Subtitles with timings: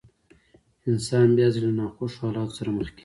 [0.89, 2.99] انسان بيا ځلې له ناخوښو حالاتو سره مخ کېږي.